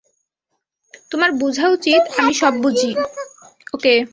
[1.11, 2.91] তোমার বোঝা উচিত- আমি সব বুঝি।